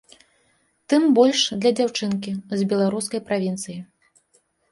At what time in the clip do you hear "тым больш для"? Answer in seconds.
0.93-1.71